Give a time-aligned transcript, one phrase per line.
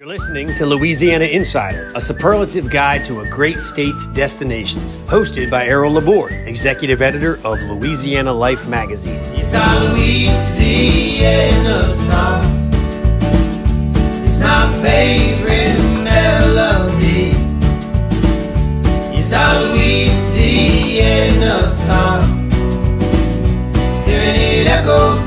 [0.00, 5.66] You're listening to Louisiana Insider, a superlative guide to a great state's destinations, hosted by
[5.66, 9.20] Errol Laborde, executive editor of Louisiana Life magazine.
[9.34, 12.42] It's our Louisiana song.
[14.24, 17.32] It's my favorite melody.
[19.14, 20.88] It's our Louisiana
[21.68, 22.48] song.
[24.06, 25.19] Hearing it echo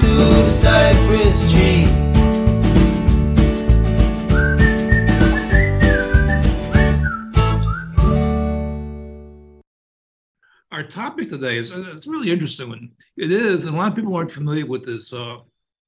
[10.84, 12.92] our topic today is it's really interesting one.
[13.16, 15.38] It is, and a lot of people aren't familiar with this uh,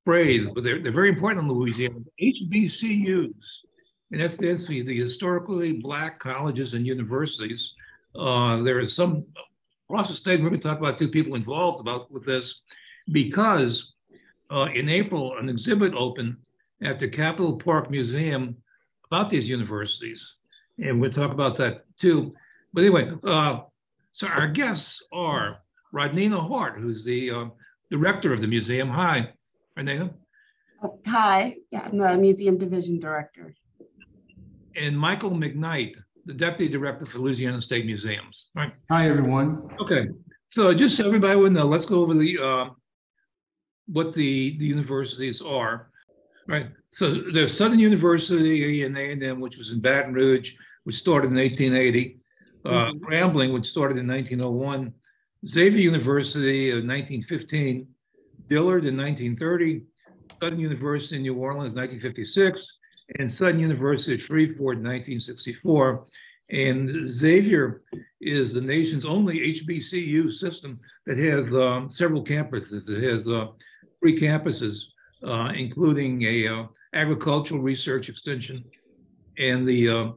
[0.06, 1.96] phrase, but they're, they're very important in Louisiana.
[2.22, 3.34] HBCUs,
[4.12, 7.74] and that's the, the historically Black colleges and universities.
[8.18, 9.26] Uh, there is some
[9.90, 10.42] across the state.
[10.42, 12.62] We're going to talk about two people involved about with this
[13.12, 13.94] because
[14.50, 16.38] uh, in April an exhibit opened
[16.82, 18.56] at the Capitol Park Museum
[19.12, 20.36] about these universities,
[20.82, 22.34] and we'll talk about that too.
[22.74, 23.12] But anyway.
[23.24, 23.60] Uh,
[24.16, 25.58] so our guests are
[25.94, 27.46] Rodneyna Hart, who's the uh,
[27.92, 28.88] director of the museum.
[28.88, 29.34] Hi,
[29.78, 30.14] Rodneyna.
[30.82, 33.54] Oh, hi, yeah, I'm the museum division director.
[34.78, 38.52] And Michael McKnight, the deputy director for Louisiana State Museums.
[38.56, 38.72] Right.
[38.90, 39.68] Hi, everyone.
[39.82, 40.08] Okay,
[40.50, 42.70] so just so everybody would know, let's go over the uh,
[43.88, 45.90] what the the universities are.
[46.48, 46.68] Right.
[46.92, 50.54] So there's Southern University and A&M, which was in Baton Rouge,
[50.86, 52.22] which started in 1880
[52.66, 53.06] uh, mm-hmm.
[53.06, 54.94] Grambling, which started in 1901,
[55.48, 57.88] Xavier University in 1915,
[58.48, 59.84] Dillard in 1930,
[60.42, 62.66] Southern University in New Orleans 1956,
[63.20, 66.06] and Southern University at Shreveport in 1964.
[66.52, 67.82] And Xavier
[68.22, 72.88] is the nation's only HBCU system that has um, several campuses.
[72.88, 73.48] It has uh,
[74.00, 74.86] three campuses,
[75.24, 78.64] uh, including a uh, agricultural research extension
[79.38, 80.12] and the uh,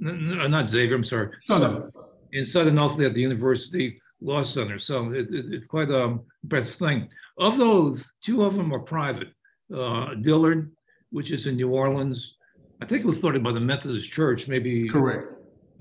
[0.00, 1.30] no, not Xavier, I'm sorry.
[1.38, 1.90] Southern.
[2.32, 4.78] In Southern Norfolk at the University Law Center.
[4.78, 7.08] So it, it, it's quite a impressive thing.
[7.38, 9.28] Of those, two of them are private.
[9.74, 10.72] Uh, Dillard,
[11.10, 12.36] which is in New Orleans,
[12.80, 14.88] I think it was started by the Methodist Church, maybe.
[14.88, 15.32] Correct.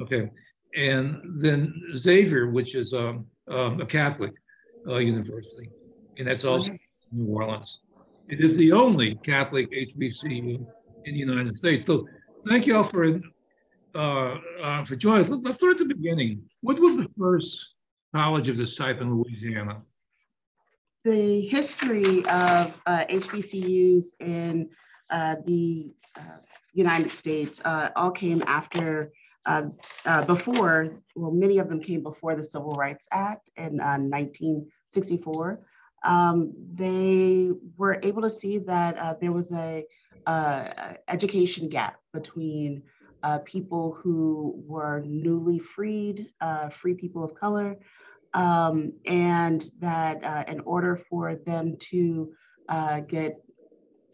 [0.02, 0.30] Okay.
[0.76, 4.34] And then Xavier, which is um, um, a Catholic
[4.88, 5.70] uh, university,
[6.18, 6.78] and that's also
[7.12, 7.80] New Orleans.
[8.28, 10.66] It is the only Catholic HBCU
[11.06, 11.86] in the United States.
[11.88, 12.08] So
[12.48, 13.20] thank you all for
[13.96, 16.44] uh, uh, for Joyce, let's start at the beginning.
[16.62, 17.74] What was the first
[18.14, 19.82] college of this type in Louisiana?
[21.06, 24.70] The history of uh, HBCUs in
[25.10, 26.38] uh, the uh,
[26.74, 29.12] United States uh, all came after,
[30.28, 35.60] before, well, many of them came before the Civil Rights Act in 1964.
[36.04, 39.86] Um, they were able to see that there was a
[41.08, 42.84] education gap between
[43.24, 47.78] uh, people who were newly freed, uh, free people of color,
[48.34, 52.32] um, and that uh, in order for them to
[52.68, 53.42] uh, get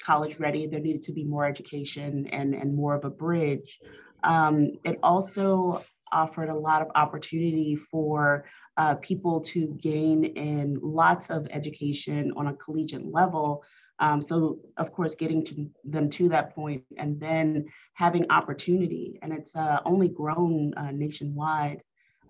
[0.02, 3.80] college ready, there needed to be more education and, and more of a bridge.
[4.24, 8.46] Um, it also offered a lot of opportunity for
[8.78, 13.64] uh, people to gain in lots of education on a collegiate level
[14.00, 19.32] um, so of course, getting to them to that point and then having opportunity, and
[19.32, 21.82] it's uh, only grown uh, nationwide.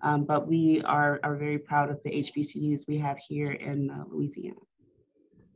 [0.02, 4.04] Um, but we are, are very proud of the HBCUs we have here in uh,
[4.08, 4.60] Louisiana.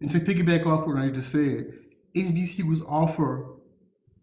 [0.01, 1.75] And to piggyback off what I just said,
[2.17, 3.57] HBCUs offer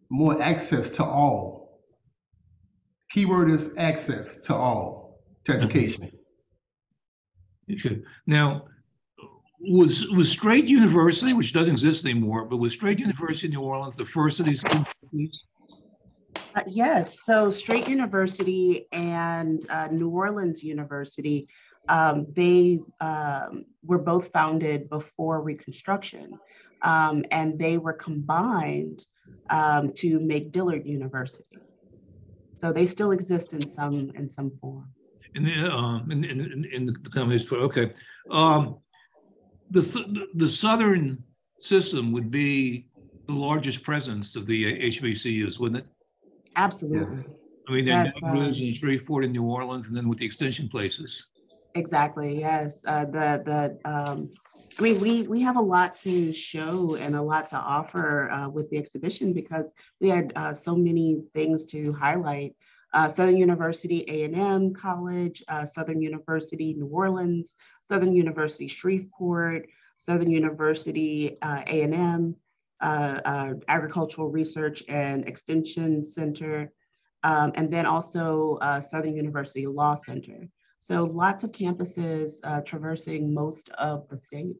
[0.09, 1.83] more access to all.
[3.11, 6.11] Keyword is access to all to education.
[8.25, 8.65] Now,
[9.59, 13.95] was was Straight University, which doesn't exist anymore, but was Straight University in New Orleans
[13.95, 15.43] the first of these universities?
[16.55, 17.23] Uh, yes.
[17.23, 21.47] So Straight University and uh, New Orleans University,
[21.89, 26.37] um, they um, were both founded before Reconstruction,
[26.83, 29.05] um, and they were combined
[29.49, 31.45] um, to make Dillard University.
[32.59, 34.89] So they still exist in some in some form.
[35.35, 37.91] In the um, in, in, in the companies for okay.
[38.31, 38.77] Um,
[39.71, 41.23] the, the southern
[41.59, 42.87] system would be
[43.27, 45.87] the largest presence of the HBCUs, wouldn't it?
[46.55, 47.15] Absolutely.
[47.15, 47.29] Yes.
[47.67, 50.25] I mean, then yes, Baton uh, and Shreveport and New Orleans, and then with the
[50.25, 51.27] extension places.
[51.75, 52.39] Exactly.
[52.39, 52.83] Yes.
[52.87, 53.41] Uh, the
[53.83, 54.29] the um,
[54.79, 58.47] I mean, we we have a lot to show and a lot to offer uh,
[58.47, 62.55] with the exhibition because we had uh, so many things to highlight
[62.93, 67.55] uh, Southern University A&M College, uh, Southern University New Orleans,
[67.87, 69.67] Southern University Shreveport,
[69.97, 72.35] Southern University uh, A&M,
[72.81, 76.71] uh, uh, Agricultural Research and Extension Center,
[77.23, 80.47] um, and then also uh, Southern University Law Center.
[80.79, 84.55] So lots of campuses traversing most of the state.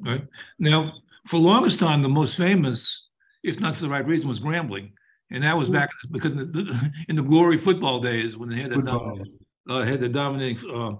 [0.00, 0.26] Right.
[0.58, 0.92] Now,
[1.26, 3.08] for longest time, the most famous,
[3.42, 4.90] if not for the right reason, was Grambling.
[5.30, 8.70] And that was back because in the, in the glory football days when they had
[8.70, 9.38] the, dominating,
[9.68, 10.92] uh, had the dominating uh,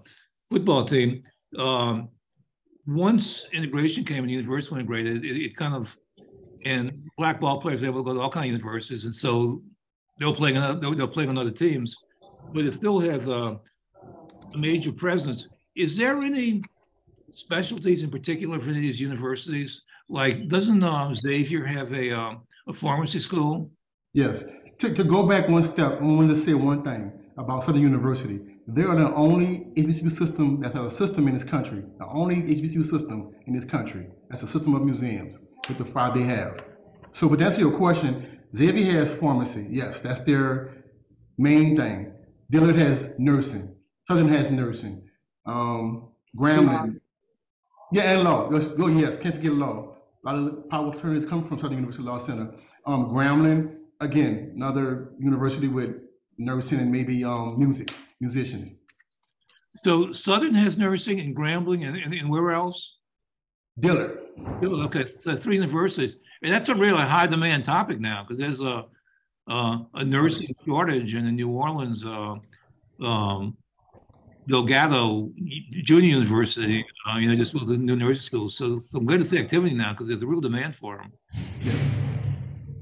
[0.50, 1.22] football team.
[1.56, 2.10] Um,
[2.86, 5.96] once integration came and the university integrated, it, it, kind of,
[6.64, 9.04] and black ball players were able to go to all kinds of universities.
[9.04, 9.62] And so
[10.18, 11.96] they were playing, they were, they were playing on other teams,
[12.52, 13.56] but it still have uh,
[14.54, 15.48] a major presence.
[15.76, 16.62] Is there any
[17.32, 19.82] specialties in particular for these universities?
[20.08, 23.70] Like, doesn't um, Xavier have a, um, a pharmacy school?
[24.12, 24.44] Yes.
[24.78, 28.40] To, to go back one step, I want to say one thing about Southern University.
[28.66, 32.84] They are the only HBCU system that's a system in this country, the only HBCU
[32.84, 34.08] system in this country.
[34.28, 36.64] That's a system of museums with the five they have.
[37.12, 39.66] So, but to answer your question, Xavier has pharmacy.
[39.70, 40.84] Yes, that's their
[41.38, 42.12] main thing.
[42.50, 43.74] Dillard has nursing.
[44.06, 45.08] Southern has nursing.
[45.46, 47.00] Um, Grambling.
[47.92, 48.48] Yeah, and law.
[48.50, 49.96] Oh, yes, can't forget law.
[50.26, 52.52] A lot of power attorneys come from Southern University Law Center.
[52.86, 55.96] Um, Grambling, again, another university with
[56.38, 58.74] nursing and maybe um, music, musicians.
[59.84, 62.98] So Southern has nursing and Grambling and, and, and where else?
[63.78, 64.18] Dillard.
[64.60, 66.16] Dillard, okay, so three universities.
[66.42, 68.86] And that's a really high demand topic now because there's a,
[69.48, 72.36] uh, a nursing shortage in the New Orleans uh,
[73.04, 73.56] um,
[74.48, 75.30] Delgado
[75.84, 76.84] Junior University.
[77.08, 78.48] Uh, you know, just with the new nursing school.
[78.48, 81.12] So some good activity now because there's a real demand for them.
[81.60, 82.00] Yes.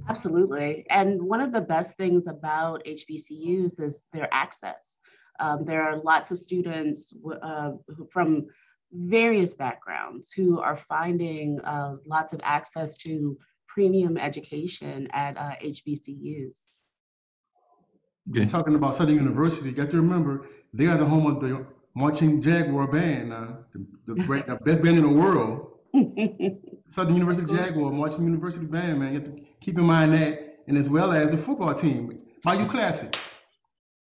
[0.08, 0.86] Absolutely.
[0.90, 5.00] And one of the best things about HBCUs is their access.
[5.40, 7.12] Um, there are lots of students
[7.42, 7.72] uh,
[8.10, 8.46] from
[8.92, 13.36] various backgrounds who are finding uh, lots of access to
[13.66, 16.58] premium education at uh, HBCUs.
[18.32, 21.66] You're talking about Southern University, you got to remember they are the home of the
[21.94, 25.72] Marching Jaguar Band, uh, the, the, the best band in the world.
[26.88, 29.12] Southern University Jaguar, Marching University Band, man.
[29.12, 32.66] You have to keep in mind that, and as well as the football team, Bayou
[32.66, 33.16] Classic.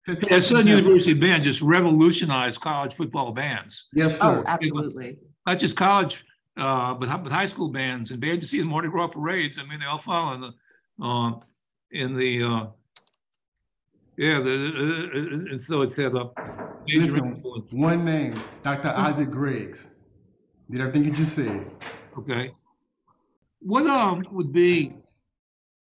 [0.08, 3.88] Yeah, Southern University Band just revolutionized college football bands.
[3.94, 4.40] Yes, sir.
[4.40, 5.18] Oh, absolutely.
[5.48, 6.24] Not just college,
[6.58, 9.58] uh, but, but high school bands and bands you see in Mardi Gras parades.
[9.58, 10.52] I mean, they all fall in the
[11.04, 11.32] uh,
[11.92, 12.66] in the uh,
[14.18, 14.40] yeah.
[14.42, 16.30] The, uh, uh, and so it's had a
[16.88, 17.42] Listen,
[17.72, 18.90] one name, Dr.
[18.90, 19.90] Isaac Greggs,
[20.70, 21.66] did everything you just said.
[22.18, 22.54] Okay.
[23.66, 24.94] What um would be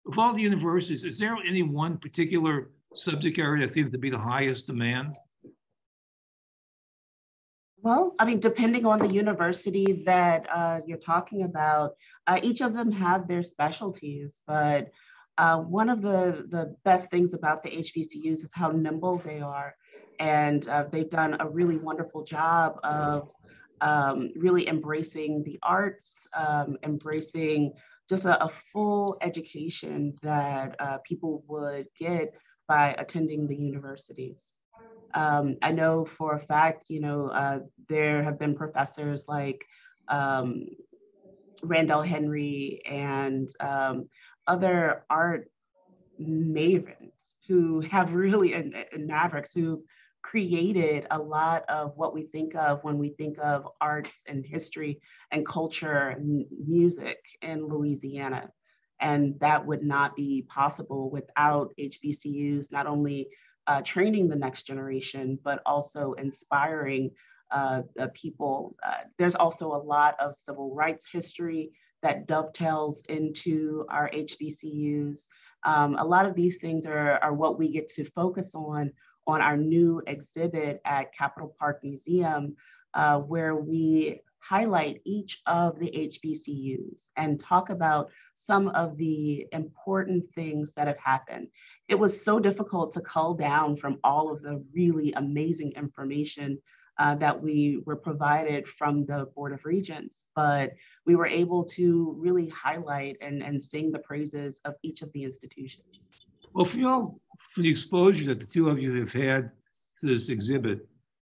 [0.05, 1.05] of all the universities?
[1.05, 5.17] Is there any one particular subject area that seems to be the highest demand?
[7.81, 11.93] Well, I mean, depending on the university that uh, you're talking about,
[12.27, 14.41] uh, each of them have their specialties.
[14.45, 14.91] But
[15.39, 19.77] uh, one of the, the best things about the HBCUs is how nimble they are.
[20.19, 23.31] And uh, they've done a really wonderful job of
[23.81, 27.73] um, really embracing the arts, um, embracing
[28.09, 32.35] just a, a, full education that uh, people would get
[32.67, 34.53] by attending the universities.
[35.15, 39.65] Um, I know for a fact, you know, uh, there have been professors like
[40.09, 40.67] um,
[41.63, 44.09] Randell Henry and um,
[44.47, 45.51] other art
[46.21, 49.81] mavens who have really, and, and mavericks who've
[50.23, 55.01] created a lot of what we think of when we think of arts and history
[55.31, 58.51] and culture and music in Louisiana.
[59.01, 63.29] And that would not be possible without HBCUs, not only
[63.67, 67.11] uh, training the next generation, but also inspiring
[67.51, 67.83] uh,
[68.15, 68.77] people.
[68.83, 71.73] Uh, there's also a lot of civil rights history
[72.03, 75.27] that dovetails into our HBCUs.
[75.65, 78.93] Um, a lot of these things are, are what we get to focus on
[79.29, 82.57] on our new exhibit at Capitol Park Museum,
[82.95, 90.25] uh, where we highlight each of the HBCUs and talk about some of the important
[90.35, 91.49] things that have happened.
[91.89, 96.59] It was so difficult to cull down from all of the really amazing information
[96.99, 100.73] uh, that we were provided from the Board of Regents, but
[101.05, 105.25] we were able to really highlight and, and sing the praises of each of the
[105.25, 106.01] institutions.
[106.55, 109.51] Well, for you for the exposure that the two of you have had
[110.01, 110.87] to this exhibit,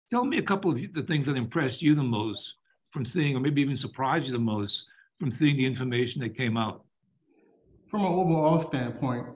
[0.09, 2.55] tell me a couple of the things that impressed you the most
[2.91, 4.85] from seeing, or maybe even surprised you the most
[5.19, 6.85] from seeing the information that came out?
[7.89, 9.27] From an overall standpoint,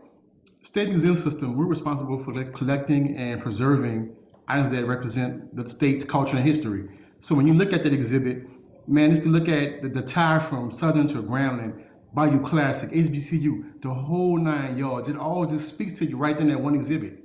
[0.63, 4.15] state museum system, we're responsible for collecting and preserving
[4.47, 6.89] items that represent the state's culture and history.
[7.21, 8.47] So when you look at that exhibit,
[8.87, 13.81] man, just to look at the, the tire from Southern to Grambling, Bayou Classic, HBCU,
[13.83, 15.09] the whole nine yards.
[15.09, 17.25] It all just speaks to you right in that one exhibit.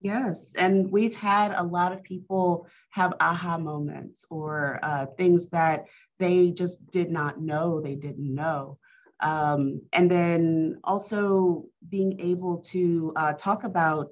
[0.00, 5.86] Yes, and we've had a lot of people have aha moments or uh, things that
[6.18, 8.78] they just did not know they didn't know.
[9.20, 14.08] Um, and then also being able to uh, talk about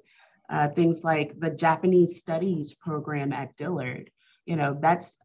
[0.49, 4.09] uh, things like the Japanese studies program at Dillard.
[4.45, 5.17] You know, that's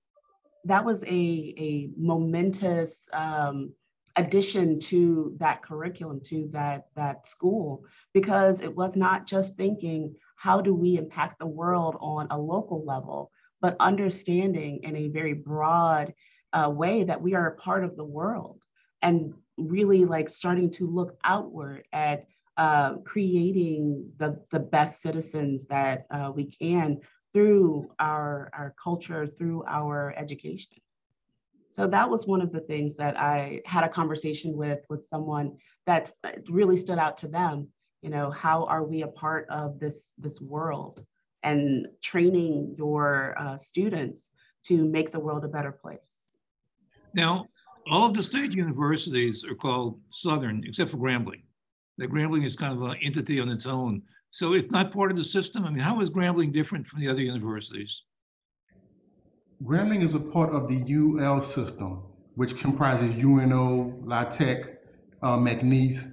[0.66, 3.73] that was a, a momentous um,
[4.16, 10.61] addition to that curriculum, to that, that school, because it was not just thinking, how
[10.61, 13.30] do we impact the world on a local level,
[13.61, 16.12] but understanding in a very broad
[16.52, 18.62] uh, way that we are a part of the world.
[19.02, 26.06] And really like starting to look outward at uh, creating the, the best citizens that
[26.11, 27.00] uh, we can
[27.37, 30.78] through our, our culture, through our education.
[31.69, 35.59] So that was one of the things that I had a conversation with with someone
[35.85, 36.11] that
[36.49, 37.69] really stood out to them.
[38.00, 41.05] You know, how are we a part of this this world
[41.43, 44.31] and training your uh, students
[44.69, 46.38] to make the world a better place.
[47.12, 47.49] Now,
[47.90, 51.43] all of the state universities are called Southern, except for Grambling.
[51.99, 54.00] The Grambling is kind of an entity on its own.
[54.37, 55.64] So it's not part of the system.
[55.64, 58.02] I mean, how is Grambling different from the other universities?
[59.64, 62.02] Grambling is a part of the UL system,
[62.35, 64.78] which comprises UNO, La Tech,
[65.23, 66.12] uh, McNeese.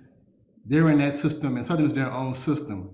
[0.66, 2.92] They're in that system, and Southern is their own system.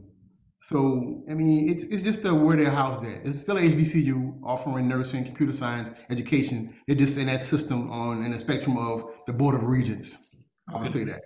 [0.57, 3.23] So, I mean, it's, it's just a, where they're housed at.
[3.23, 6.73] It's still HBCU offering nursing, computer science, education.
[6.87, 10.27] They're just in that system on in the spectrum of the Board of Regents.
[10.73, 11.21] I would say that.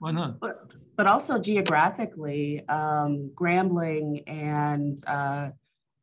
[0.00, 0.40] Why not?
[0.40, 0.56] But,
[0.98, 5.50] but also geographically, um, Grambling and uh,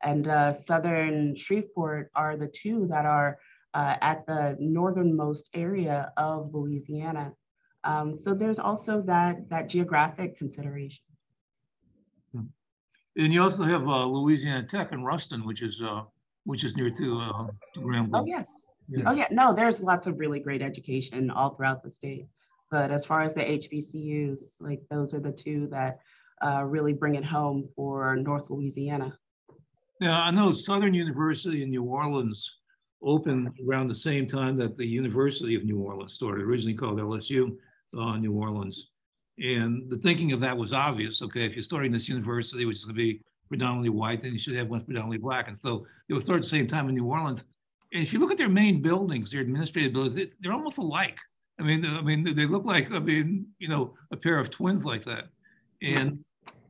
[0.02, 3.38] and uh, Southern Shreveport are the two that are
[3.74, 7.34] uh, at the northernmost area of Louisiana.
[7.84, 11.04] Um, so there's also that that geographic consideration.
[13.18, 16.04] And you also have uh, Louisiana Tech in Ruston, which is uh,
[16.44, 18.10] which is near to, uh, to Grambling.
[18.14, 18.64] Oh yes.
[18.88, 19.04] yes.
[19.06, 19.28] Oh yeah.
[19.30, 22.28] No, there's lots of really great education all throughout the state.
[22.70, 25.98] But as far as the HBCUs, like those are the two that
[26.44, 29.16] uh, really bring it home for North Louisiana.
[30.00, 32.50] Now, I know Southern University in New Orleans
[33.02, 37.56] opened around the same time that the University of New Orleans started, originally called LSU
[37.98, 38.88] uh, New Orleans.
[39.38, 41.22] And the thinking of that was obvious.
[41.22, 44.38] Okay, if you're starting this university, which is going to be predominantly white, then you
[44.38, 45.48] should have one predominantly black.
[45.48, 47.40] And so they were started at the same time in New Orleans.
[47.92, 51.16] And if you look at their main buildings, their administrative buildings, they're almost alike.
[51.58, 54.84] I mean, I mean, they look like I mean, you know, a pair of twins
[54.84, 55.28] like that.
[55.82, 56.24] And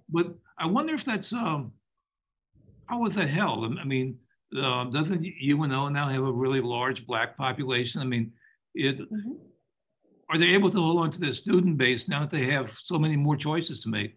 [0.09, 1.73] but I wonder if that's um,
[2.87, 3.79] how was that held?
[3.79, 4.19] I mean,
[4.57, 8.01] uh, doesn't UNO now have a really large black population?
[8.01, 8.33] I mean,
[8.75, 9.33] it, mm-hmm.
[10.31, 12.99] are they able to hold on to their student base now that they have so
[12.99, 14.17] many more choices to make?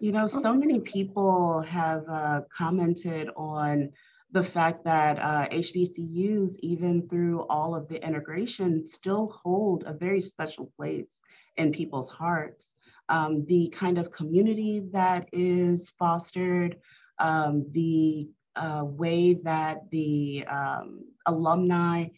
[0.00, 3.90] You know, so many people have uh, commented on
[4.30, 10.20] the fact that uh, HBCUs, even through all of the integration, still hold a very
[10.20, 11.22] special place
[11.56, 12.76] in people's hearts.
[13.08, 16.76] Um, the kind of community that is fostered,
[17.18, 22.08] um, the uh, way that the um, alumni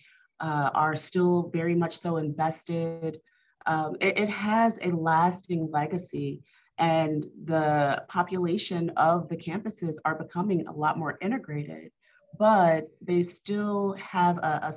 [0.40, 3.20] uh, are still very much so invested.
[3.66, 6.42] Um, it, it, has a lasting legacy
[6.78, 11.92] and the population of the campuses are becoming a lot more integrated
[12.38, 14.74] but they still have a, a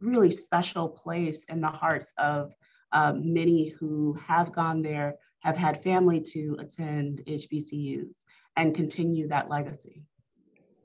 [0.00, 2.54] really special place in the hearts of
[2.92, 8.24] um, many who have gone there, have had family to attend HBCUs
[8.56, 10.02] and continue that legacy.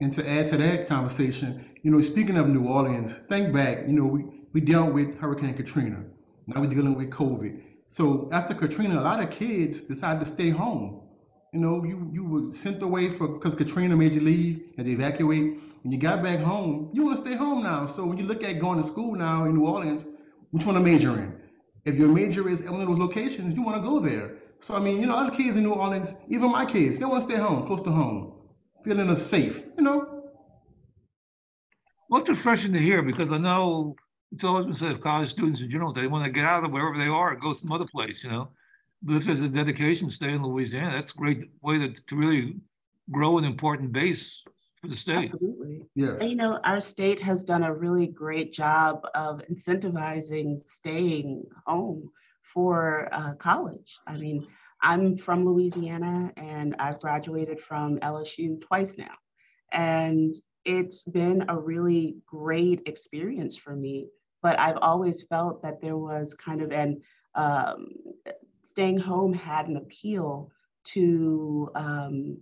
[0.02, 3.94] And to add to that conversation, you know, speaking of New Orleans, think back, you
[3.94, 6.04] know, we, we dealt with Hurricane Katrina.
[6.48, 7.62] Now we're dealing with COVID.
[7.88, 11.02] So after Katrina, a lot of kids decided to stay home.
[11.54, 15.60] You know, you, you were sent away for because Katrina made you leave and evacuate.
[15.84, 17.86] When you got back home, you want to stay home now.
[17.86, 20.08] So when you look at going to school now in New Orleans,
[20.52, 21.36] which one to major in?
[21.84, 24.38] If your major is one of those locations, you want to go there.
[24.60, 27.24] So I mean, you know, other kids in New Orleans, even my kids, they want
[27.24, 28.34] to stay home, close to home,
[28.82, 30.24] feeling of safe, you know.
[32.10, 33.98] Well, refreshing to hear because I know
[34.32, 36.72] it's always been said of college students in general, they want to get out of
[36.72, 38.50] wherever they are and go some other place, you know.
[39.02, 42.16] But if there's a dedication to stay in Louisiana, that's a great way to, to
[42.16, 42.56] really
[43.12, 44.44] grow an important base
[44.84, 45.32] for the state.
[45.32, 45.86] Absolutely.
[45.96, 46.20] Yes.
[46.20, 52.12] And, you know, our state has done a really great job of incentivizing staying home
[52.42, 53.98] for uh, college.
[54.06, 54.46] I mean,
[54.82, 59.16] I'm from Louisiana and I've graduated from LSU twice now.
[59.72, 60.36] And
[60.66, 64.08] it's been a really great experience for me
[64.44, 67.02] but I've always felt that there was kind of an
[67.34, 67.88] um,
[68.62, 70.52] staying home had an appeal
[70.84, 72.38] to um,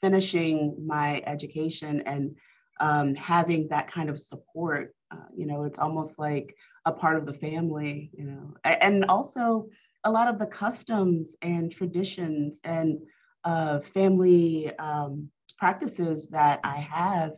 [0.00, 2.34] finishing my education and
[2.80, 4.94] um, having that kind of support.
[5.10, 9.68] Uh, you know, it's almost like a part of the family, you know, and also
[10.04, 12.98] a lot of the customs and traditions and
[13.44, 15.28] uh, family um,
[15.58, 17.32] practices that I have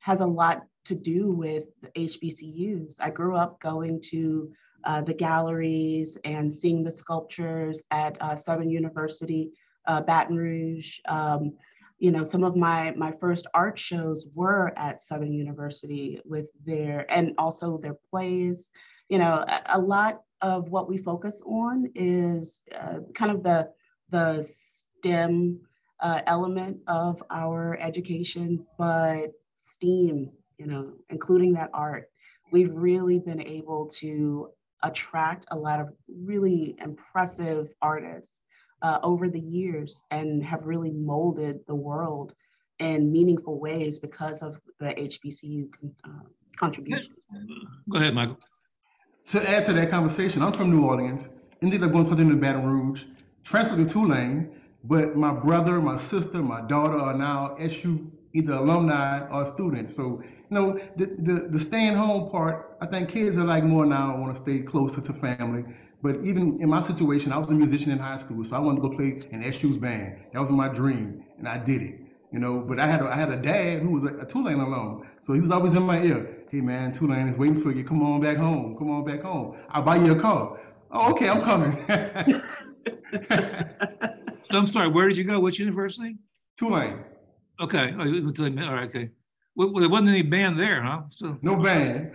[0.00, 2.96] has a lot to do with HBCUs.
[3.00, 4.50] I grew up going to
[4.84, 9.50] uh, the galleries and seeing the sculptures at uh, Southern University,
[9.86, 10.98] uh, Baton Rouge.
[11.06, 11.52] Um,
[11.98, 17.06] you know, some of my my first art shows were at Southern University with their
[17.10, 18.70] and also their plays.
[19.08, 23.70] You know, a, a lot of what we focus on is uh, kind of the
[24.10, 25.60] the STEM
[26.00, 32.10] uh, element of our education, but STEAM, you know, including that art,
[32.52, 34.50] we've really been able to
[34.82, 38.42] attract a lot of really impressive artists
[38.82, 42.34] uh, over the years and have really molded the world
[42.78, 45.68] in meaningful ways because of the HBCU
[46.04, 46.08] uh,
[46.56, 47.14] contribution.
[47.90, 48.38] Go ahead, Michael.
[49.30, 51.28] To add to that conversation, I'm from New Orleans,
[51.60, 53.04] ended up going to the Baton Rouge,
[53.42, 54.50] transferred to Tulane,
[54.84, 59.94] but my brother, my sister, my daughter are now SU either alumni or students.
[59.94, 63.86] So, you know, the, the, the staying home part, I think kids are like more
[63.86, 65.64] now I want to stay closer to family.
[66.02, 68.82] But even in my situation, I was a musician in high school, so I wanted
[68.82, 70.18] to go play in SU's band.
[70.32, 72.00] That was my dream, and I did it.
[72.30, 74.60] You know, but I had a, I had a dad who was a, a Tulane
[74.60, 76.44] alum, so he was always in my ear.
[76.50, 77.84] Hey man, Tulane is waiting for you.
[77.84, 78.76] Come on back home.
[78.76, 79.56] Come on back home.
[79.70, 80.58] I'll buy you a car.
[80.90, 81.72] Oh, okay, I'm coming.
[84.50, 84.88] so I'm sorry.
[84.88, 85.40] Where did you go?
[85.40, 86.16] Which university?
[86.56, 87.02] Tulane.
[87.60, 87.94] Okay.
[87.98, 88.88] Oh, all right.
[88.88, 89.10] Okay.
[89.56, 91.02] Well, there wasn't any band there, huh?
[91.10, 92.12] So no band.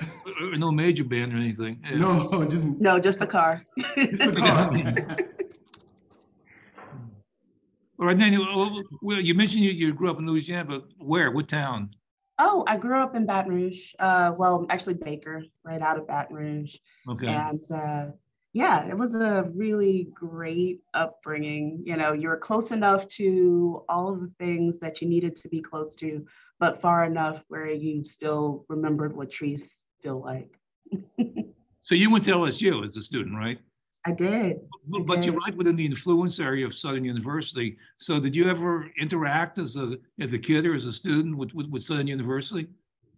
[0.58, 1.80] No major band or anything.
[1.84, 1.98] Yeah.
[1.98, 3.66] No, just no, just the car.
[3.96, 5.18] just the car.
[8.00, 8.38] All right, then
[9.02, 11.32] well, you mentioned you, you grew up in Louisiana, but where?
[11.32, 11.92] What town?
[12.40, 13.94] Oh, I grew up in Baton Rouge.
[14.00, 16.76] Uh, well, actually Baker, right out of Baton Rouge.
[17.08, 17.28] Okay.
[17.28, 18.08] And uh,
[18.54, 21.84] yeah, it was a really great upbringing.
[21.86, 25.50] You know, you were close enough to all of the things that you needed to
[25.50, 26.26] be close to,
[26.60, 30.60] but far enough where you still remembered what trees feel like.
[31.84, 33.60] so you went to LSU as a student, right?
[34.06, 34.60] I did.
[34.88, 37.78] But, but you're right within the influence area of Southern University.
[38.00, 41.54] So did you ever interact as a as a kid or as a student with,
[41.54, 42.68] with, with Southern University?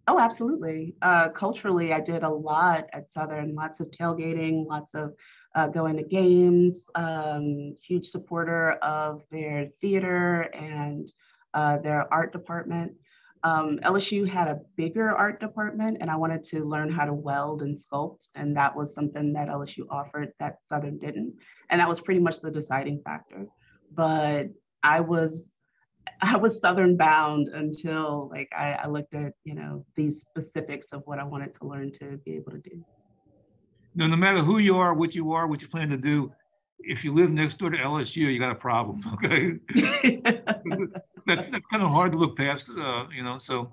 [0.08, 0.94] Oh, absolutely.
[1.02, 5.14] Uh, culturally, I did a lot at Southern, lots of tailgating, lots of
[5.56, 11.10] uh, going to games, um, huge supporter of their theater and
[11.54, 12.92] uh, their art department.
[13.42, 17.62] Um, LSU had a bigger art department, and I wanted to learn how to weld
[17.62, 21.34] and sculpt, and that was something that LSU offered that Southern didn't,
[21.70, 23.46] and that was pretty much the deciding factor.
[23.92, 24.48] But
[24.82, 25.54] I was
[26.22, 31.02] I was Southern bound until like I, I, looked at you know these specifics of
[31.04, 32.84] what I wanted to learn to be able to do.
[33.94, 36.32] No, no matter who you are, what you are, what you plan to do,
[36.80, 39.02] if you live next door to LSU, you got a problem.
[39.14, 39.58] Okay,
[41.26, 43.38] that's, that's, kind of hard to look past, uh, you know.
[43.38, 43.72] So.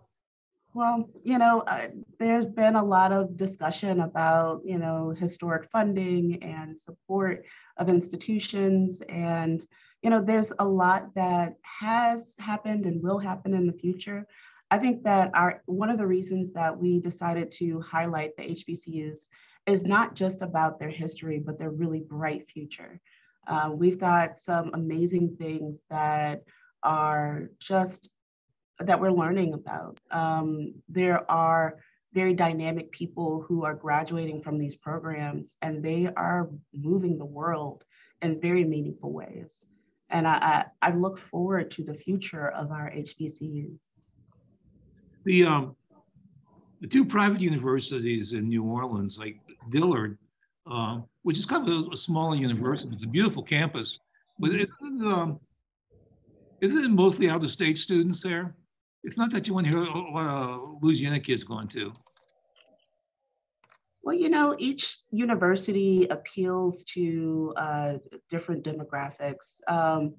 [0.75, 1.89] Well, you know, uh,
[2.19, 7.45] there's been a lot of discussion about, you know, historic funding and support
[7.77, 9.63] of institutions and
[10.03, 14.27] you know, there's a lot that has happened and will happen in the future.
[14.69, 19.27] I think that our one of the reasons that we decided to highlight the HBCUs
[19.65, 22.99] is not just about their history, but their really bright future.
[23.47, 26.43] Uh, we've got some amazing things that
[26.83, 28.09] are just
[28.79, 29.99] that we're learning about.
[30.11, 31.77] Um, there are
[32.13, 37.83] very dynamic people who are graduating from these programs, and they are moving the world
[38.21, 39.65] in very meaningful ways.
[40.09, 44.01] And I, I, I look forward to the future of our HBCUs.
[45.25, 45.75] The, um,
[46.81, 49.39] the two private universities in New Orleans, like
[49.71, 50.17] Dillard,
[50.69, 53.99] uh, which is kind of a, a, smaller university, it's a beautiful campus,
[54.39, 55.39] but it, um,
[56.63, 58.55] isn't it mostly out of state students there?
[59.03, 61.91] It's not that you want to hear a Louisiana kids going to.
[64.01, 67.93] Well, you know, each university appeals to uh,
[68.29, 69.59] different demographics.
[69.67, 70.15] Um,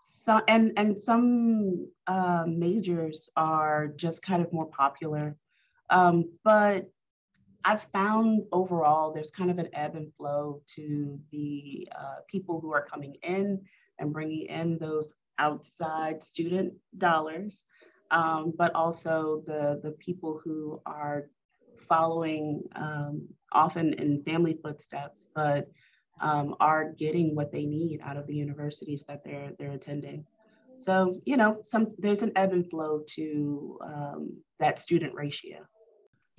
[0.00, 5.36] so, and, and some uh, majors are just kind of more popular.
[5.90, 6.88] Um, but
[7.64, 12.72] I've found overall there's kind of an ebb and flow to the uh, people who
[12.72, 13.60] are coming in
[13.98, 17.64] and bringing in those outside student dollars,
[18.10, 21.28] um, but also the, the people who are
[21.80, 25.68] following um, often in family footsteps, but
[26.20, 30.24] um, are getting what they need out of the universities that they're they're attending.
[30.78, 35.58] So you know, some there's an ebb and flow to um, that student ratio.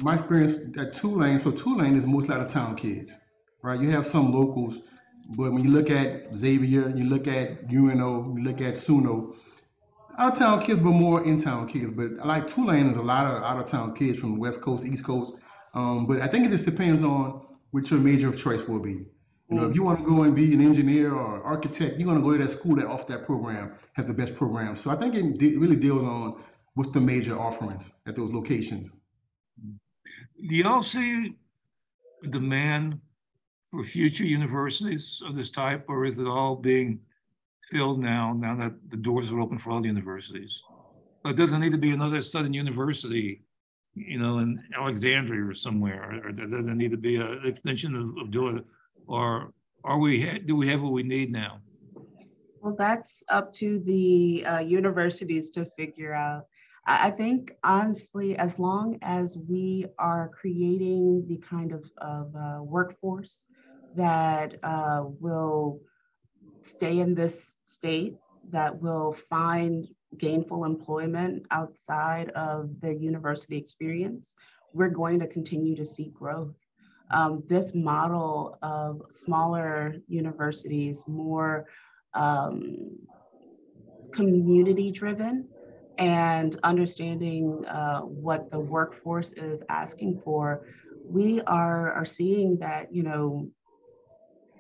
[0.01, 3.13] My experience at Tulane, so Tulane is mostly out of town kids,
[3.61, 3.79] right?
[3.79, 4.81] You have some locals,
[5.29, 9.35] but when you look at Xavier, you look at UNO, you look at SUNO,
[10.17, 11.91] out of town kids, but more in town kids.
[11.91, 14.85] But like Tulane, there's a lot of out of town kids from the West Coast,
[14.85, 15.35] East Coast.
[15.75, 19.05] Um, but I think it just depends on what your major of choice will be.
[19.49, 22.19] You know, if you want to go and be an engineer or architect, you're going
[22.19, 24.75] to go to that school that off that program has the best program.
[24.75, 26.43] So I think it de- really deals on
[26.75, 28.95] what's the major offerings at those locations.
[30.47, 31.35] Do y'all see
[32.29, 32.99] demand
[33.71, 36.99] for future universities of this type, or is it all being
[37.69, 40.61] filled now, now that the doors are open for all the universities?
[41.23, 43.43] But does there need to be another Southern University,
[43.93, 48.35] you know, in Alexandria or somewhere, or does there need to be an extension of,
[48.35, 48.63] of
[49.07, 49.53] or
[49.83, 51.59] are we do we have what we need now?
[52.61, 56.45] Well, that's up to the uh, universities to figure out.
[56.85, 63.45] I think honestly, as long as we are creating the kind of, of uh, workforce
[63.95, 65.81] that uh, will
[66.61, 68.15] stay in this state,
[68.51, 74.35] that will find gainful employment outside of their university experience,
[74.73, 76.55] we're going to continue to see growth.
[77.11, 81.65] Um, this model of smaller universities, more
[82.13, 82.99] um,
[84.11, 85.47] community driven,
[85.97, 90.65] and understanding uh, what the workforce is asking for,
[91.05, 93.49] we are, are seeing that, you know,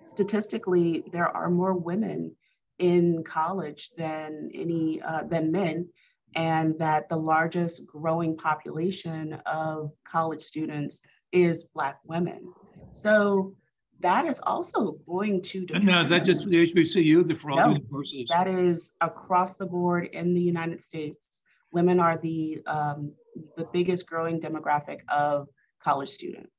[0.09, 2.35] statistically, there are more women
[2.79, 5.87] in college than any uh, than men
[6.35, 12.51] and that the largest growing population of college students is Black women.
[12.91, 13.55] So
[13.99, 15.65] that is also going to.
[15.73, 18.27] And now, is that just for the HBCU, the for all no, universities?
[18.29, 21.41] That is across the board in the United States.
[21.71, 23.13] Women are the um,
[23.57, 25.47] the biggest growing demographic of
[25.83, 26.51] college students.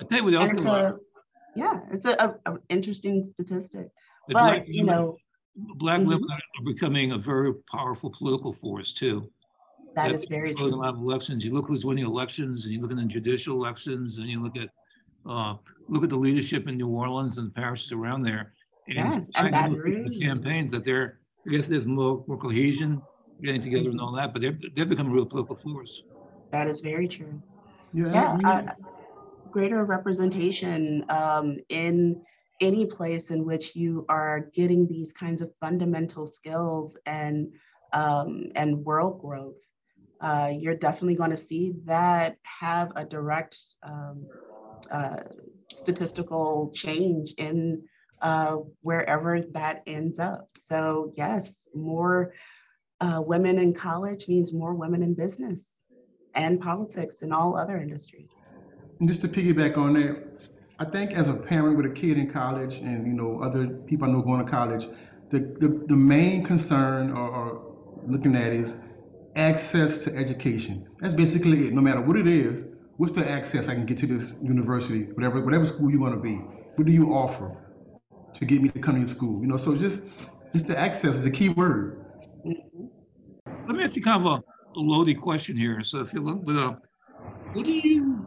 [0.00, 0.66] I tell you what else.
[0.66, 0.96] A,
[1.56, 3.88] yeah, it's a, a, a interesting statistic.
[4.28, 5.16] The but black, you know,
[5.56, 6.08] black mm-hmm.
[6.08, 9.30] women are becoming a very powerful political force too.
[9.94, 10.74] That is very true.
[10.74, 11.44] A lot of elections.
[11.44, 14.56] You look who's winning elections, and you look at the judicial elections, and you look
[14.56, 14.68] at
[15.28, 15.54] uh,
[15.88, 18.52] look at the leadership in New Orleans and the parishes around there.
[18.88, 20.08] And yeah, and that really...
[20.08, 23.00] the campaigns that they're, I guess there's more, more cohesion,
[23.42, 26.02] getting together and all that, but they've, they've become a real political force.
[26.50, 27.40] That is very true.
[27.92, 28.72] Yeah, yeah uh,
[29.54, 32.20] greater representation um, in
[32.60, 37.52] any place in which you are getting these kinds of fundamental skills and
[37.92, 39.54] um, and world growth
[40.20, 44.26] uh, you're definitely going to see that have a direct um,
[44.90, 45.20] uh,
[45.72, 47.82] statistical change in
[48.22, 50.48] uh, wherever that ends up.
[50.56, 52.32] So, yes, more
[53.00, 55.76] uh, women in college means more women in business
[56.34, 58.30] and politics and all other industries.
[59.00, 60.24] And just to piggyback on that,
[60.78, 64.08] I think as a parent with a kid in college and you know other people
[64.08, 64.88] I know going to college,
[65.30, 67.76] the, the, the main concern or, or
[68.06, 68.82] looking at is
[69.36, 70.86] access to education.
[71.00, 71.72] That's basically it.
[71.72, 75.44] No matter what it is, what's the access I can get to this university, whatever
[75.44, 76.36] whatever school you want to be.
[76.76, 77.56] What do you offer
[78.34, 79.40] to get me to come to your school?
[79.40, 80.02] You know, so just
[80.52, 82.04] just the access is the key word.
[82.44, 85.82] Let me ask you kind of a, a loaded question here.
[85.82, 86.78] So if you look with uh, a,
[87.52, 88.26] what do you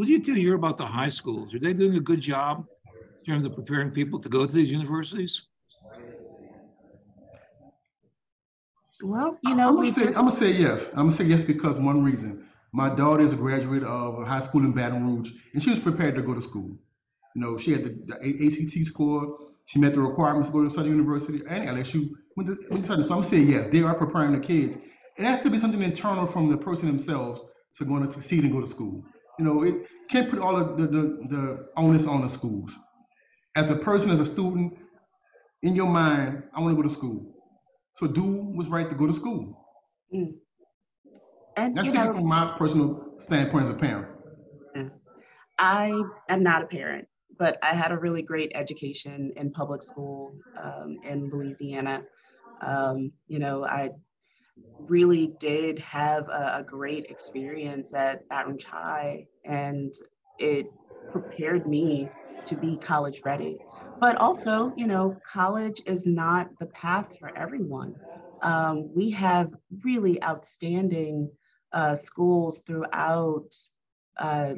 [0.00, 1.52] what do you do here about the high schools?
[1.52, 4.70] Are they doing a good job in terms of preparing people to go to these
[4.70, 5.42] universities?
[9.02, 10.88] Well, you know, I'm gonna, say, I'm gonna say yes.
[10.92, 12.46] I'm gonna say yes because one reason.
[12.72, 15.78] My daughter is a graduate of a high school in Baton Rouge, and she was
[15.78, 16.78] prepared to go to school.
[17.34, 19.36] You know, she had the, the ACT score.
[19.66, 22.08] She met the requirements to go to Southern University and LSU.
[22.38, 23.04] Went to, went to Southern.
[23.04, 24.78] So I'm saying yes, they are preparing the kids.
[25.18, 28.52] It has to be something internal from the person themselves to going to succeed and
[28.52, 29.04] go to school.
[29.40, 32.78] You know, it can't put all of the, the, the onus on the schools.
[33.56, 34.74] As a person, as a student,
[35.62, 37.34] in your mind, I want to go to school.
[37.94, 38.22] So do
[38.54, 39.66] was right to go to school.
[40.14, 40.34] Mm.
[41.56, 44.08] And that's speaking from my personal standpoint as a parent.
[45.58, 50.34] I am not a parent, but I had a really great education in public school
[50.62, 52.02] um, in Louisiana.
[52.60, 53.90] Um, you know, I
[54.78, 59.94] really did have a, a great experience at Baton Rouge High, and
[60.38, 60.72] it
[61.10, 62.08] prepared me
[62.46, 63.58] to be college ready
[64.00, 67.94] but also, you know, college is not the path for everyone.
[68.42, 69.52] Um, we have
[69.84, 71.30] really outstanding
[71.72, 73.54] uh, schools throughout
[74.16, 74.54] uh,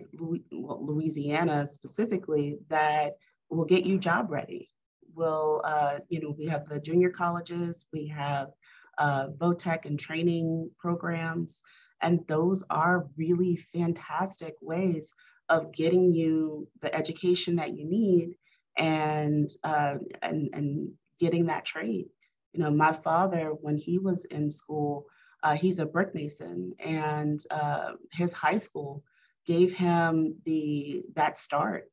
[0.53, 3.15] Louisiana specifically that
[3.51, 4.69] will get you job ready.
[5.15, 8.49] Will uh, you know we have the junior colleges, we have
[8.99, 11.63] uh, VOTEC and training programs,
[12.01, 15.15] and those are really fantastic ways
[15.49, 18.37] of getting you the education that you need
[18.77, 22.07] and uh, and and getting that trade.
[22.53, 25.07] You know, my father when he was in school,
[25.43, 29.03] uh, he's a brick mason, and uh, his high school
[29.47, 31.91] gave him the that start.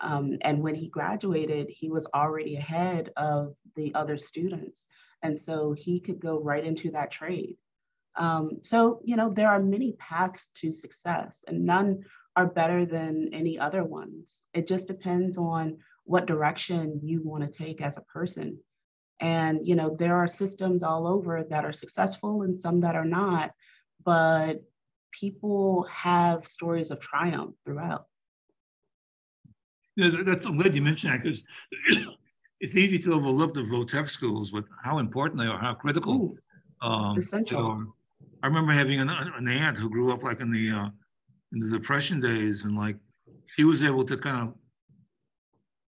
[0.00, 4.88] Um, and when he graduated, he was already ahead of the other students,
[5.22, 7.56] and so he could go right into that trade.
[8.16, 12.04] Um, so you know there are many paths to success, and none
[12.36, 14.42] are better than any other ones.
[14.54, 18.58] It just depends on what direction you want to take as a person.
[19.20, 23.04] And you know there are systems all over that are successful and some that are
[23.04, 23.52] not,
[24.04, 24.62] but
[25.12, 28.06] people have stories of triumph throughout.
[29.96, 31.44] Yeah, that's I'm glad you mentioned that because
[32.60, 36.36] it's easy to overlook the VOTEC schools, but how important they are, how critical.
[36.82, 37.94] um, essential.
[38.42, 40.88] I remember having an, an, aunt who grew up like in the uh,
[41.52, 42.96] in the depression days, and like
[43.46, 44.54] she was able to kind of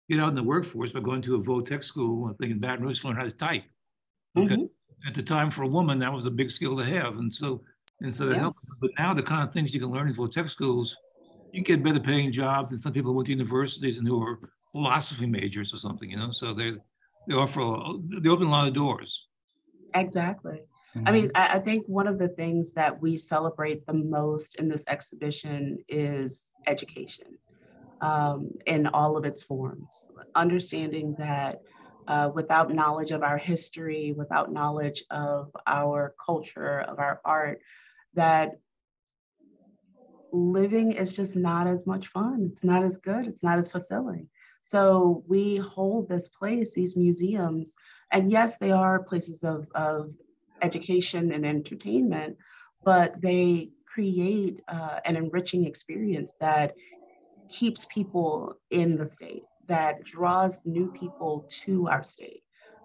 [0.09, 2.29] get out in the workforce by going to a VOTEC school.
[2.29, 3.65] I think in Baton Rouge, learn how to type.
[4.37, 4.65] Mm-hmm.
[5.07, 7.63] At the time, for a woman, that was a big skill to have, and so
[8.01, 8.41] and so that yes.
[8.41, 8.67] helps.
[8.81, 10.97] But now the kind of things you can learn in VOTEC schools,
[11.53, 14.39] you get better paying jobs than some people who went to universities and who are
[14.73, 16.31] philosophy majors or something, you know.
[16.31, 16.73] So they
[17.29, 17.61] they offer
[18.23, 19.27] they open a lot of doors.
[19.95, 20.63] Exactly.
[20.97, 21.09] Mm-hmm.
[21.09, 24.69] I mean, I, I think one of the things that we celebrate the most in
[24.69, 27.39] this exhibition is education
[28.01, 30.09] um, in all of its forms.
[30.35, 31.61] Understanding that
[32.09, 37.61] uh, without knowledge of our history, without knowledge of our culture, of our art,
[38.15, 38.53] that
[40.33, 42.51] living is just not as much fun.
[42.53, 43.27] It's not as good.
[43.27, 44.29] It's not as fulfilling.
[44.61, 47.75] So we hold this place, these museums,
[48.13, 50.11] and yes, they are places of, of
[50.63, 52.37] education and entertainment,
[52.85, 56.75] but they create uh, an enriching experience that
[57.49, 62.43] keeps people in the state, that draws new people to our state.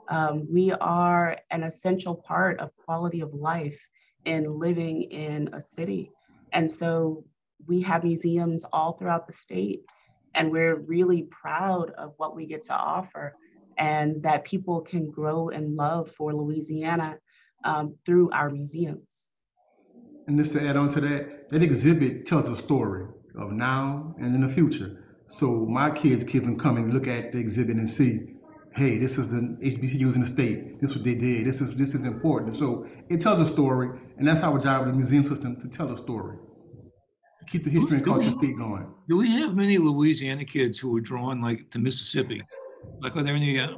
[0.07, 3.79] Um, we are an essential part of quality of life
[4.25, 6.11] in living in a city.
[6.51, 7.25] And so
[7.67, 9.85] we have museums all throughout the state,
[10.35, 13.35] and we're really proud of what we get to offer
[13.77, 17.17] and that people can grow in love for Louisiana
[17.63, 19.29] um, through our museums.
[20.27, 24.33] And just to add on to that, that exhibit tells a story of now and
[24.33, 25.03] in the future.
[25.27, 28.35] So my kids' kids come and look at the exhibit and see
[28.75, 30.81] hey, this is the HBCUs in the state.
[30.81, 31.47] This is what they did.
[31.47, 32.55] This is this is important.
[32.55, 35.91] So it tells a story, and that's our job in the museum system to tell
[35.93, 36.37] a story,
[37.47, 38.87] keep the history and culture state going.
[39.07, 42.41] Do we have many Louisiana kids who were drawn like to Mississippi?
[43.01, 43.69] Like are there any uh,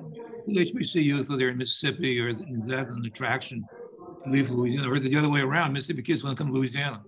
[0.48, 3.66] HBCUs are there in Mississippi, or is that an attraction
[4.24, 5.74] to leave Louisiana, or is it the other way around?
[5.74, 7.04] Mississippi kids want to come to Louisiana.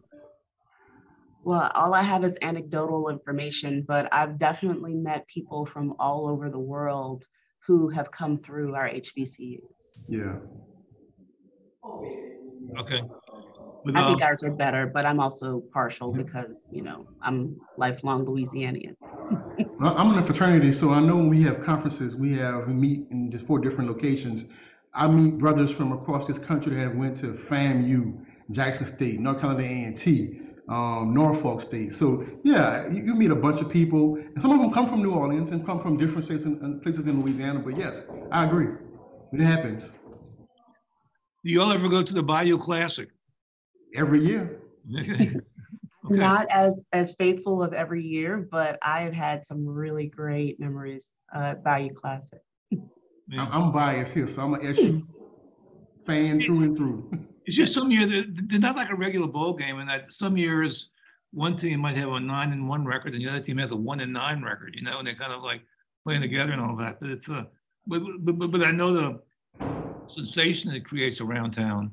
[1.44, 6.50] Well, all I have is anecdotal information, but I've definitely met people from all over
[6.50, 7.26] the world
[7.66, 9.60] who have come through our HBCUs.
[10.10, 10.40] Yeah.
[12.78, 13.02] Okay.
[13.86, 17.56] But, I think uh, ours are better, but I'm also partial because, you know, I'm
[17.78, 18.96] lifelong Louisianian.
[19.82, 23.08] I'm in a fraternity, so I know when we have conferences, we have we meet
[23.12, 24.46] in just four different locations.
[24.94, 29.40] I meet brothers from across this country that have went to FAMU, Jackson State, North
[29.40, 31.94] Carolina A&T, um, Norfolk State.
[31.94, 35.02] So yeah, you, you, meet a bunch of people, and some of them come from
[35.02, 37.60] New Orleans and come from different states and, and places in Louisiana.
[37.60, 38.74] But yes, I agree.
[39.32, 39.92] It happens.
[41.44, 43.10] Do you all ever go to the Bayou Classic?
[43.96, 44.62] Every year.
[44.98, 45.36] okay.
[46.10, 51.12] Not as as faithful of every year, but I have had some really great memories
[51.34, 52.42] uh, Bayou Classic.
[52.72, 53.48] Yeah.
[53.52, 55.04] I'm biased here, so I'm an SU
[56.02, 57.12] fan through and through.
[57.46, 60.90] It's just some years they're not like a regular bowl game, in that some years
[61.32, 63.76] one team might have a nine and one record, and the other team has a
[63.76, 64.76] one and nine record.
[64.76, 65.62] You know, and they're kind of like
[66.04, 67.00] playing together and all that.
[67.00, 67.44] But it's uh,
[67.86, 69.22] but but but I know the
[70.08, 71.92] sensation it creates around town.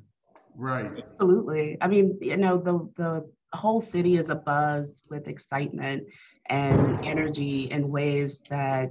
[0.57, 0.93] Right.
[1.21, 1.77] Absolutely.
[1.81, 6.05] I mean, you know, the the whole city is abuzz with excitement
[6.47, 8.91] and energy in ways that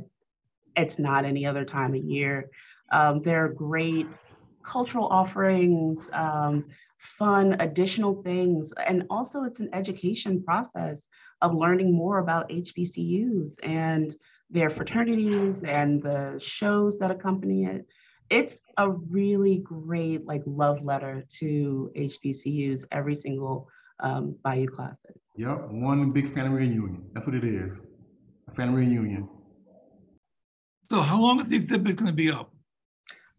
[0.75, 2.49] it's not any other time of year.
[2.91, 4.15] Um, there are great
[4.63, 6.65] cultural offerings, um,
[6.97, 8.73] fun additional things.
[8.85, 11.07] And also, it's an education process
[11.41, 14.13] of learning more about HBCUs and
[14.49, 17.87] their fraternities and the shows that accompany it.
[18.29, 25.15] It's a really great like love letter to HBCUs every single um, Bayou Classic.
[25.37, 27.05] Yep, one big family reunion.
[27.13, 27.81] That's what it is.
[28.47, 29.29] A family reunion.
[30.89, 32.53] So how long is the exhibit going to be up?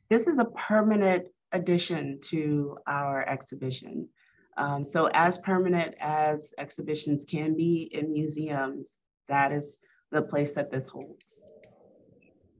[0.08, 4.08] This is a permanent addition to our exhibition.
[4.56, 9.78] Um, so as permanent as exhibitions can be in museums, that is
[10.12, 11.42] the place that this holds.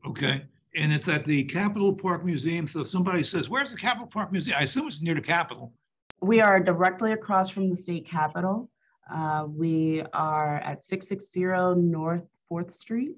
[0.06, 0.44] Okay,
[0.76, 2.66] and it's at the Capitol Park Museum.
[2.66, 4.58] So if somebody says, where's the Capitol Park Museum?
[4.60, 5.72] I assume it's near the Capitol.
[6.20, 8.70] We are directly across from the state capitol.
[9.12, 13.16] Uh, we are at 660 North 4th Street,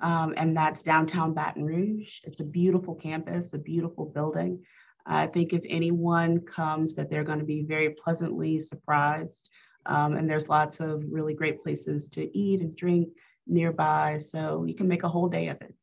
[0.00, 2.20] um, and that's downtown Baton Rouge.
[2.24, 4.62] It's a beautiful campus, a beautiful building.
[5.06, 9.48] I think if anyone comes, that they're going to be very pleasantly surprised.
[9.86, 13.08] Um, and there's lots of really great places to eat and drink
[13.46, 15.74] nearby, so you can make a whole day of it.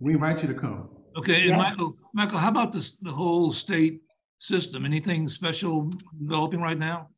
[0.00, 0.88] We invite you to come.
[1.16, 1.58] Okay, and Yes.
[1.58, 4.02] Michael, Michael, how about this, the whole state
[4.38, 4.84] system?
[4.84, 7.08] Anything special developing right now?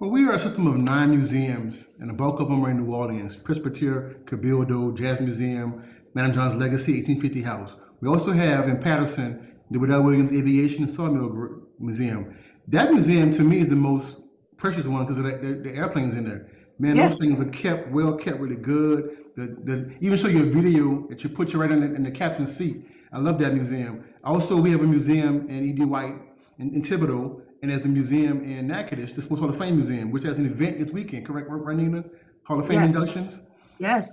[0.00, 2.78] Well, we are a system of nine museums, and the bulk of them are in
[2.78, 7.76] New Orleans Presbytère, Cabildo, Jazz Museum, Madame John's Legacy, 1850 House.
[8.00, 12.34] We also have in Patterson the Wedell Williams Aviation and Sawmill Gr- Museum.
[12.68, 14.20] That museum, to me, is the most
[14.56, 16.48] precious one because of the, the, the airplanes in there.
[16.78, 17.12] Man, Yes.
[17.12, 19.16] those things are kept well kept, really good.
[19.36, 22.02] The, the even show you a video that you put you right in the, in
[22.02, 22.84] the captain's seat.
[23.12, 24.04] I love that museum.
[24.24, 25.84] Also, we have a museum in E.D.
[25.84, 26.16] White
[26.58, 30.10] in, in Thibodaux, and there's a museum in Natchitoches, the Sports Hall of Fame Museum,
[30.10, 31.24] which has an event this weekend.
[31.26, 32.04] Correct, Rodneyna?
[32.44, 32.94] Hall of Fame Yes.
[32.94, 33.42] inductions.
[33.78, 34.12] Yes,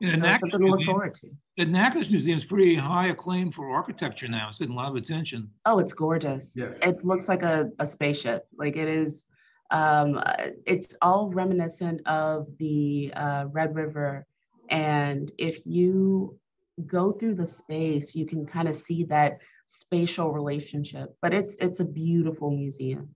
[0.00, 1.28] And so the that's Natchitoches something to look Museum- forward to.
[1.56, 4.48] the Natchitoches Museum is pretty high acclaim for architecture now.
[4.48, 5.50] It's getting a lot of attention.
[5.66, 6.54] Oh, it's gorgeous.
[6.56, 6.78] Yes.
[6.86, 8.46] It looks like a, a spaceship.
[8.56, 9.26] Like it is,
[9.70, 14.26] um, uh, it's all reminiscent of the uh, Red River.
[14.68, 16.38] And if you
[16.86, 21.16] go through the space, you can kind of see that spatial relationship.
[21.22, 23.14] But it's it's a beautiful museum,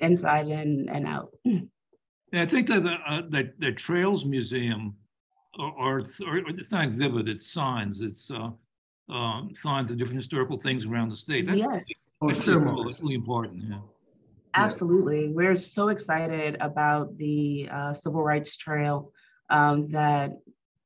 [0.00, 1.34] inside and, and out.
[2.32, 4.94] And I think that the, uh, that the Trails Museum,
[5.58, 8.02] or, or, or it's not exhibit, it's signs.
[8.02, 8.50] It's uh,
[9.12, 11.46] um, signs of different historical things around the state.
[11.46, 11.84] That's- Yes.
[12.22, 12.74] Oh, that's trail really cool.
[12.76, 12.92] markers.
[12.94, 13.64] That's really important.
[13.68, 13.78] Yeah.
[14.54, 15.28] Absolutely.
[15.28, 19.12] We're so excited about the uh, Civil Rights Trail
[19.48, 20.32] um, that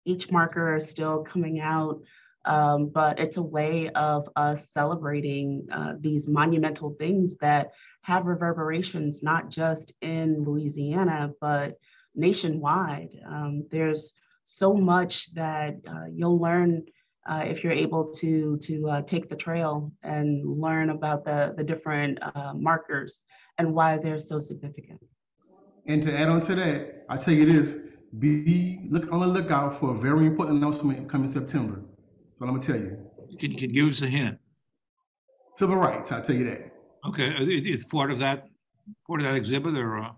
[0.05, 2.00] each marker is still coming out,
[2.44, 7.72] um, but it's a way of us celebrating uh, these monumental things that
[8.03, 11.79] have reverberations not just in Louisiana, but
[12.14, 13.11] nationwide.
[13.27, 16.85] Um, there's so much that uh, you'll learn
[17.26, 21.64] uh, if you're able to to uh, take the trail and learn about the the
[21.64, 23.24] different uh, markers
[23.58, 25.00] and why they're so significant.
[25.87, 27.78] And to add on to that, I tell you this:
[28.18, 31.82] be look on the lookout for a very important announcement coming September.
[32.34, 32.98] So I'm gonna tell you,
[33.40, 34.38] Can you can you give us a hint?
[35.54, 36.10] civil rights.
[36.12, 36.72] I will tell you that.
[37.06, 38.48] Okay, uh, it, it's part of that
[39.06, 40.10] part of that exhibit, or uh,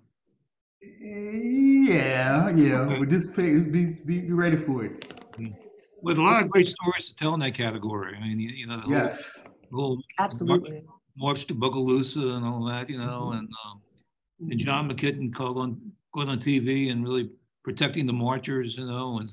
[1.01, 2.81] Yeah, yeah.
[2.81, 2.99] Okay.
[2.99, 5.26] But this page, be, be be ready for it.
[6.03, 8.15] With a lot of great stories to tell in that category.
[8.17, 9.45] I mean, you, you know, the whole, Yes.
[9.73, 10.85] whole Absolutely.
[11.17, 13.81] march to Bogalusa and all that, you know, and um,
[14.51, 15.81] and John McKeithen called on
[16.15, 17.31] going on TV and really
[17.65, 19.31] protecting the marchers, you know, and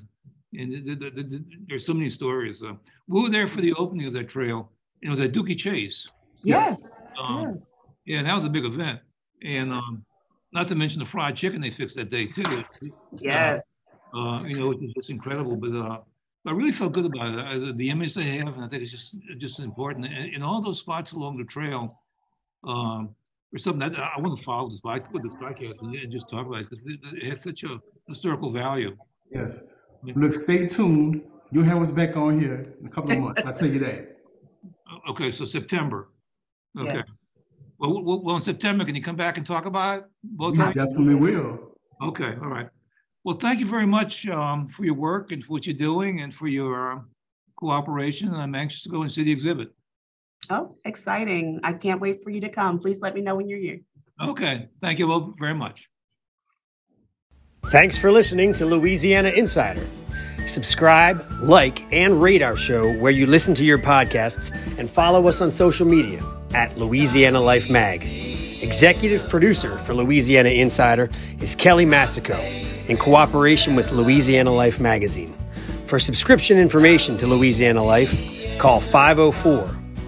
[0.56, 2.62] and th- th- th- th- there's so many stories.
[2.62, 2.74] Uh,
[3.08, 6.08] we were there for the opening of that trail, you know, that Dooky Chase.
[6.42, 6.80] Yes.
[7.20, 7.56] Um, yes.
[8.06, 9.00] Yeah, that was a big event,
[9.42, 10.04] and um,
[10.52, 12.64] not to mention the fried chicken they fixed that day too.
[13.12, 13.60] Yes.
[14.14, 15.56] uh, you know, which is just incredible.
[15.56, 16.00] But uh,
[16.46, 17.62] I really felt good about it.
[17.62, 20.06] Uh, the image they have, and I think it's just just important.
[20.06, 22.00] And in all those spots along the trail,
[22.64, 23.14] um,
[23.50, 26.28] there's something that I want to follow this bike with this podcast and, and just
[26.28, 27.78] talk about it because it, it has such a
[28.08, 28.96] historical value.
[29.30, 29.62] Yes.
[30.02, 31.22] Look, stay tuned.
[31.50, 33.42] You'll have us back on here in a couple of months.
[33.44, 34.10] I'll tell you that.
[35.08, 36.08] Okay, so September.
[36.78, 36.94] Okay.
[36.94, 37.04] Yes.
[37.78, 40.04] Well, well, well, in September, can you come back and talk about it?
[40.22, 40.78] Both We nights?
[40.78, 41.76] definitely will.
[42.00, 42.68] Okay, all right.
[43.24, 46.34] Well, thank you very much um, for your work and for what you're doing and
[46.34, 47.08] for your um,
[47.56, 48.28] cooperation.
[48.28, 49.72] And I'm anxious to go and see the exhibit.
[50.50, 51.58] Oh, exciting.
[51.64, 52.78] I can't wait for you to come.
[52.78, 53.80] Please let me know when you're here.
[54.22, 55.88] Okay, thank you all very much.
[57.68, 59.86] Thanks for listening to Louisiana Insider.
[60.46, 65.40] Subscribe, like, and rate our show where you listen to your podcasts and follow us
[65.40, 66.22] on social media
[66.52, 68.04] at Louisiana Life Mag.
[68.62, 71.08] Executive producer for Louisiana Insider
[71.40, 75.34] is Kelly Massicot in cooperation with Louisiana Life Magazine.
[75.86, 79.62] For subscription information to Louisiana Life, call 504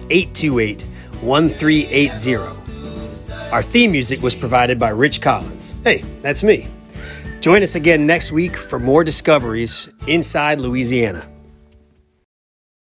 [0.09, 0.87] 828
[1.21, 3.51] 1380.
[3.51, 5.75] Our theme music was provided by Rich Collins.
[5.83, 6.67] Hey, that's me.
[7.39, 11.27] Join us again next week for more discoveries inside Louisiana.